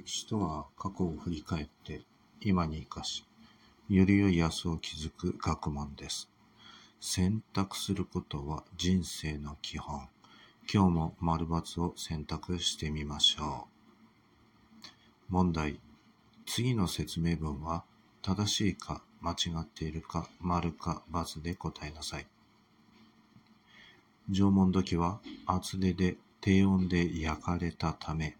[0.00, 2.00] 歴史とは過去を振り返って
[2.40, 3.22] 今に生かし、
[3.90, 6.30] より良い明日を築く学問です。
[7.02, 10.08] 選択することは人生の基本。
[10.72, 13.66] 今日も丸×を選択してみましょ
[14.88, 14.88] う。
[15.28, 15.78] 問題。
[16.46, 17.84] 次の説明文は
[18.22, 22.26] 正しいか間違っているか丸か×で答えなさい。
[24.30, 28.38] 縄文土器は厚手で低温で焼かれたため、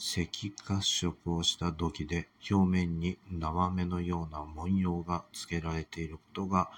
[0.00, 6.70] 赤褐色をした土器で表面に縄目のような文様が付けられていることが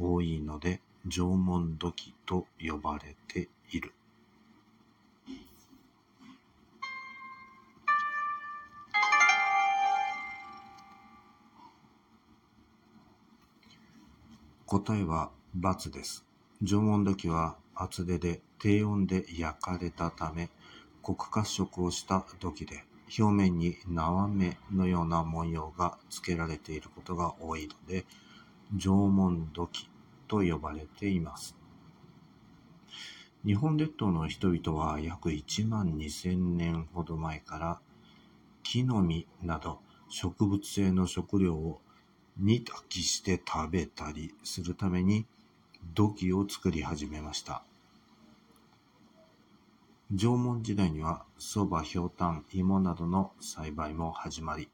[0.00, 3.92] 多いので縄文土器と呼ばれている。
[14.64, 16.24] 答えは×です。
[16.62, 20.48] 縄文土器は厚手で低温で焼かれたため、
[21.02, 22.84] 黒褐色をした土器で、
[23.18, 28.04] 表面に縄目のような文様が付けられていることが多いので、
[28.76, 29.88] 縄文土器
[30.28, 31.56] と呼ばれています。
[33.44, 37.80] 日本列島の人々は約1万2000年ほど前から
[38.62, 41.80] 木の実など植物性の食料を
[42.38, 45.26] 煮炊きして食べたりするために
[45.94, 47.64] 土器を作り始めました。
[50.14, 54.68] 縄文時代には蕎麦、ひょうたん、芋などの栽培も始まり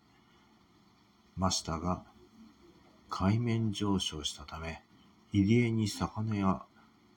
[1.37, 2.03] ましたが、
[3.09, 4.83] 海面上昇したため、
[5.33, 6.63] 入江に魚や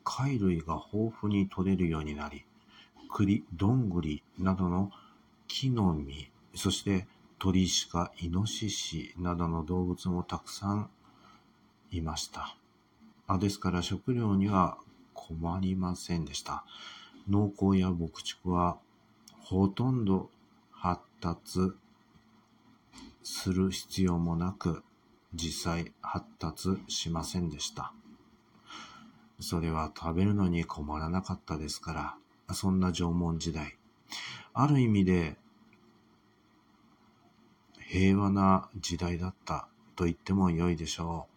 [0.04, 2.46] 貝類が豊富に取れるようになり、
[3.10, 4.92] 栗、どんぐりなどの
[5.48, 7.08] 木の実、そして
[7.40, 10.92] 鳥鹿、イノシシなどの動物もたくさん
[11.90, 12.56] いました。
[13.26, 14.78] あですから食料には
[15.16, 16.64] 困りませんでした。
[17.32, 18.78] 農耕や牧畜は
[19.40, 20.30] ほとんど
[20.72, 21.72] 発達
[23.24, 24.84] する必要もなく
[25.34, 27.94] 実際発達しませんでした。
[29.40, 32.18] それは食べるのに困らなかったですか
[32.48, 33.78] ら、そんな縄文時代。
[34.54, 35.38] ある意味で
[37.80, 41.28] 平和な時代だったと言っても良いでしょ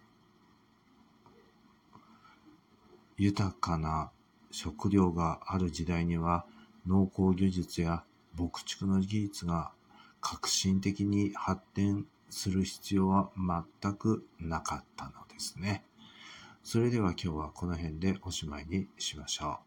[3.17, 3.23] う。
[3.23, 4.11] 豊かな
[4.55, 6.47] 食料がある時代には
[6.87, 8.05] 農耕技術や
[8.39, 9.73] 牧畜の技術が
[10.21, 15.83] 革新的に発展する必要は全くなかったのですね。
[16.63, 19.59] それでは今日はこの辺でおしまいにしましょ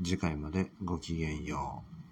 [0.00, 0.04] う。
[0.04, 2.09] 次回までごきげんよう。